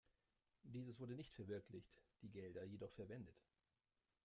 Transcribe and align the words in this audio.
Dieses 0.63 0.99
wurde 0.99 1.13
nicht 1.13 1.31
verwirklicht, 1.35 1.93
die 2.23 2.31
Gelder 2.31 2.63
jedoch 2.63 2.91
verwendet. 2.91 3.37